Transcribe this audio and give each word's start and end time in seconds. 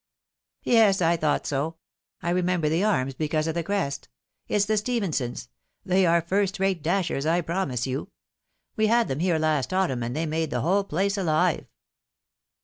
"Yes, 0.63 0.99
I 0.99 1.15
thought 1.15 1.45
so; 1.45 1.75
I 2.23 2.31
remember 2.31 2.67
the 2.67 2.83
arms 2.83 3.13
because 3.13 3.45
of 3.45 3.53
the 3.53 3.61
crest— 3.61 4.09
^Tfc's 4.49 4.65
the 4.65 4.77
Stephensons— 4.77 5.49
they 5.85 6.07
are 6.07 6.23
first 6.23 6.57
rate 6.59 6.81
dashers, 6.81 7.27
I 7.27 7.41
promise 7.41 7.85
you. 7.85 8.09
We 8.75 8.87
had 8.87 9.07
them 9.07 9.19
here 9.19 9.37
last 9.37 9.71
autumn, 9.71 10.01
and 10.01 10.15
they 10.15 10.25
made 10.25 10.49
the 10.49 10.61
whole 10.61 10.85
place 10.85 11.17
ahve." 11.17 11.67